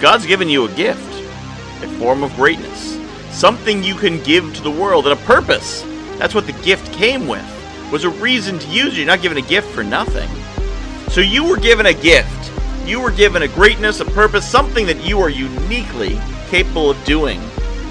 God's 0.00 0.24
given 0.24 0.48
you 0.48 0.64
a 0.64 0.72
gift, 0.72 1.22
a 1.82 1.88
form 1.98 2.22
of 2.22 2.34
greatness, 2.34 2.98
something 3.30 3.82
you 3.82 3.94
can 3.94 4.22
give 4.22 4.54
to 4.54 4.62
the 4.62 4.70
world, 4.70 5.06
and 5.06 5.18
a 5.18 5.22
purpose. 5.24 5.82
That's 6.16 6.34
what 6.34 6.46
the 6.46 6.54
gift 6.64 6.90
came 6.92 7.28
with, 7.28 7.44
was 7.92 8.04
a 8.04 8.10
reason 8.10 8.58
to 8.58 8.68
use 8.68 8.94
it. 8.94 8.96
You're 8.96 9.06
not 9.06 9.20
given 9.20 9.36
a 9.36 9.42
gift 9.46 9.68
for 9.68 9.84
nothing. 9.84 10.28
So 11.10 11.20
you 11.20 11.44
were 11.44 11.58
given 11.58 11.84
a 11.84 11.92
gift. 11.92 12.50
You 12.86 12.98
were 13.00 13.10
given 13.10 13.42
a 13.42 13.48
greatness, 13.48 14.00
a 14.00 14.06
purpose, 14.06 14.48
something 14.48 14.86
that 14.86 15.04
you 15.04 15.20
are 15.20 15.28
uniquely 15.28 16.18
capable 16.48 16.90
of 16.90 17.04
doing 17.04 17.40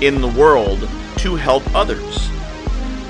in 0.02 0.19
the 0.19 0.27
world 0.27 0.89
to 1.17 1.35
help 1.35 1.63
others. 1.75 2.30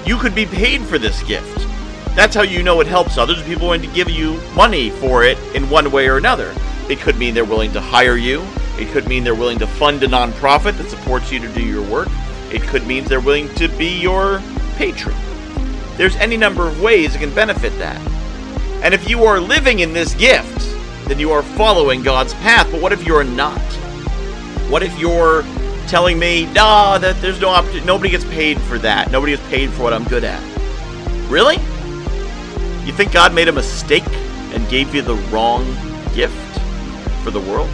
You 0.05 0.17
could 0.17 0.35
be 0.35 0.45
paid 0.45 0.81
for 0.81 0.97
this 0.97 1.23
gift. 1.23 1.67
That's 2.15 2.35
how 2.35 2.41
you 2.41 2.63
know 2.63 2.81
it 2.81 2.87
helps 2.87 3.17
others. 3.17 3.41
People 3.43 3.67
are 3.67 3.77
going 3.77 3.81
to 3.81 3.95
give 3.95 4.09
you 4.09 4.41
money 4.55 4.89
for 4.89 5.23
it 5.23 5.37
in 5.55 5.69
one 5.69 5.89
way 5.89 6.09
or 6.09 6.17
another. 6.17 6.53
It 6.89 6.99
could 6.99 7.17
mean 7.17 7.33
they're 7.33 7.45
willing 7.45 7.71
to 7.71 7.81
hire 7.81 8.17
you. 8.17 8.45
It 8.79 8.87
could 8.91 9.07
mean 9.07 9.25
they're 9.25 9.35
willing 9.35 9.59
to 9.59 9.67
fund 9.67 10.01
a 10.03 10.07
nonprofit 10.07 10.77
that 10.77 10.89
supports 10.89 11.31
you 11.31 11.39
to 11.39 11.53
do 11.53 11.61
your 11.61 11.83
work. 11.83 12.07
It 12.49 12.61
could 12.61 12.87
mean 12.87 13.03
they're 13.03 13.19
willing 13.19 13.53
to 13.55 13.67
be 13.67 13.99
your 13.99 14.41
patron. 14.77 15.15
There's 15.97 16.15
any 16.15 16.37
number 16.37 16.65
of 16.65 16.81
ways 16.81 17.13
it 17.13 17.19
can 17.19 17.35
benefit 17.35 17.77
that. 17.79 17.99
And 18.81 18.93
if 18.93 19.09
you 19.09 19.25
are 19.25 19.39
living 19.39 19.79
in 19.79 19.91
this 19.91 20.13
gift, 20.13 20.61
then 21.09 21.19
you 21.19 21.29
are 21.31 21.43
following 21.43 22.01
God's 22.01 22.33
path. 22.35 22.71
But 22.71 22.81
what 22.81 22.93
if 22.93 23.05
you're 23.05 23.25
not? 23.25 23.59
What 24.69 24.81
if 24.81 24.97
you're 24.97 25.43
telling 25.87 26.17
me, 26.17 26.45
nah, 26.53 26.97
that 26.99 27.19
there's 27.19 27.41
no 27.41 27.49
opportunity, 27.49 27.85
nobody 27.85 28.11
gets 28.11 28.23
paid 28.25 28.61
for 28.61 28.77
that. 28.77 29.11
Nobody 29.11 29.33
gets 29.35 29.45
paid 29.49 29.71
for 29.71 29.83
what 29.83 29.91
I'm 29.91 30.05
good 30.05 30.23
at. 30.23 30.41
Really? 31.29 31.55
You 32.85 32.93
think 32.93 33.11
God 33.11 33.33
made 33.33 33.49
a 33.49 33.51
mistake 33.51 34.07
and 34.53 34.69
gave 34.69 34.95
you 34.95 35.01
the 35.01 35.15
wrong 35.31 35.65
gift 36.15 36.61
for 37.23 37.31
the 37.31 37.41
world? 37.41 37.69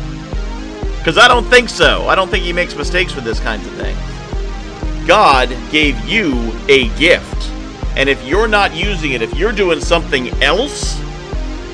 Because 1.05 1.19
I 1.19 1.27
don't 1.27 1.45
think 1.45 1.69
so. 1.69 2.07
I 2.07 2.15
don't 2.15 2.31
think 2.31 2.43
he 2.43 2.51
makes 2.51 2.75
mistakes 2.75 3.13
with 3.13 3.25
this 3.25 3.39
kinds 3.39 3.67
of 3.67 3.73
things. 3.73 5.07
God 5.07 5.55
gave 5.69 6.03
you 6.03 6.51
a 6.67 6.89
gift. 6.97 7.47
And 7.95 8.09
if 8.09 8.25
you're 8.25 8.47
not 8.47 8.73
using 8.73 9.11
it, 9.11 9.21
if 9.21 9.31
you're 9.35 9.51
doing 9.51 9.79
something 9.79 10.29
else, 10.41 10.99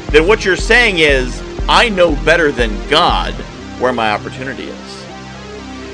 then 0.10 0.28
what 0.28 0.44
you're 0.44 0.58
saying 0.58 1.00
is, 1.00 1.42
I 1.70 1.88
know 1.88 2.14
better 2.26 2.52
than 2.52 2.72
God 2.90 3.34
where 3.80 3.94
my 3.94 4.12
opportunity 4.12 4.66
is. 4.66 5.06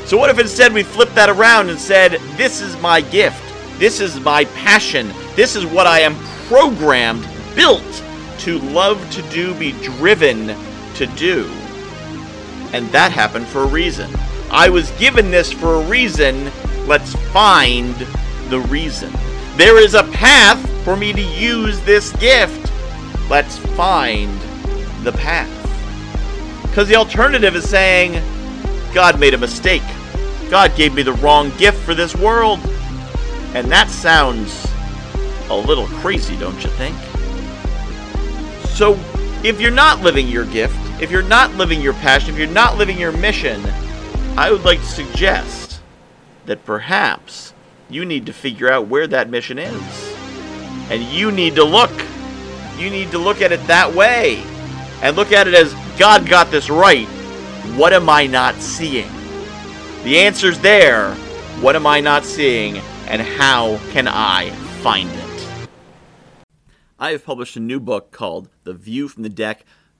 So, 0.09 0.17
what 0.17 0.31
if 0.31 0.39
instead 0.39 0.73
we 0.73 0.81
flipped 0.81 1.13
that 1.13 1.29
around 1.29 1.69
and 1.69 1.77
said, 1.77 2.13
This 2.37 2.59
is 2.59 2.75
my 2.81 3.01
gift, 3.01 3.43
this 3.77 3.99
is 3.99 4.19
my 4.19 4.45
passion, 4.45 5.13
this 5.35 5.55
is 5.55 5.63
what 5.63 5.85
I 5.85 5.99
am 5.99 6.15
programmed, 6.47 7.23
built 7.55 8.03
to 8.39 8.57
love 8.57 8.99
to 9.11 9.21
do, 9.29 9.53
be 9.59 9.73
driven 9.73 10.55
to 10.95 11.05
do? 11.15 11.47
And 12.73 12.89
that 12.91 13.11
happened 13.11 13.47
for 13.47 13.63
a 13.63 13.67
reason. 13.67 14.09
I 14.49 14.69
was 14.69 14.91
given 14.91 15.31
this 15.31 15.51
for 15.51 15.75
a 15.75 15.87
reason. 15.87 16.51
Let's 16.87 17.15
find 17.31 17.95
the 18.49 18.59
reason. 18.69 19.11
There 19.55 19.81
is 19.81 19.93
a 19.93 20.03
path 20.03 20.63
for 20.83 20.95
me 20.95 21.11
to 21.13 21.21
use 21.21 21.81
this 21.81 22.11
gift. 22.13 22.71
Let's 23.29 23.57
find 23.57 24.39
the 25.03 25.11
path. 25.11 25.51
Because 26.63 26.87
the 26.87 26.95
alternative 26.95 27.55
is 27.55 27.69
saying, 27.69 28.21
God 28.93 29.19
made 29.19 29.33
a 29.33 29.37
mistake. 29.37 29.83
God 30.49 30.75
gave 30.75 30.93
me 30.93 31.01
the 31.01 31.13
wrong 31.13 31.51
gift 31.57 31.77
for 31.83 31.93
this 31.93 32.15
world. 32.15 32.59
And 33.53 33.69
that 33.71 33.89
sounds 33.89 34.65
a 35.49 35.55
little 35.55 35.87
crazy, 35.87 36.37
don't 36.37 36.63
you 36.63 36.69
think? 36.71 36.95
So, 38.69 38.99
if 39.43 39.59
you're 39.59 39.71
not 39.71 40.01
living 40.01 40.27
your 40.27 40.45
gift, 40.45 40.77
if 40.99 41.11
you're 41.11 41.21
not 41.21 41.53
living 41.53 41.79
your 41.79 41.93
passion, 41.93 42.33
if 42.33 42.39
you're 42.39 42.47
not 42.47 42.77
living 42.77 42.97
your 42.97 43.11
mission, 43.11 43.63
I 44.35 44.51
would 44.51 44.63
like 44.63 44.79
to 44.79 44.85
suggest 44.85 45.81
that 46.45 46.65
perhaps 46.65 47.53
you 47.89 48.03
need 48.03 48.25
to 48.25 48.33
figure 48.33 48.71
out 48.71 48.87
where 48.87 49.05
that 49.07 49.29
mission 49.29 49.59
is. 49.59 50.15
And 50.89 51.03
you 51.03 51.31
need 51.31 51.55
to 51.55 51.63
look. 51.63 51.91
You 52.77 52.89
need 52.89 53.11
to 53.11 53.19
look 53.19 53.41
at 53.41 53.51
it 53.51 53.65
that 53.67 53.93
way. 53.93 54.43
And 55.01 55.15
look 55.15 55.31
at 55.31 55.47
it 55.47 55.53
as 55.53 55.75
God 55.99 56.27
got 56.27 56.49
this 56.49 56.69
right. 56.69 57.07
What 57.75 57.93
am 57.93 58.09
I 58.09 58.25
not 58.25 58.55
seeing? 58.55 59.09
The 60.03 60.17
answer's 60.17 60.57
there. 60.59 61.13
What 61.61 61.75
am 61.75 61.85
I 61.85 61.99
not 61.99 62.25
seeing? 62.25 62.77
And 63.07 63.21
how 63.21 63.77
can 63.91 64.07
I 64.07 64.49
find 64.81 65.09
it? 65.09 65.69
I 66.99 67.11
have 67.11 67.23
published 67.23 67.55
a 67.55 67.59
new 67.59 67.79
book 67.79 68.11
called 68.11 68.49
The 68.63 68.73
View 68.73 69.07
from 69.07 69.21
the 69.21 69.29
Deck 69.29 69.63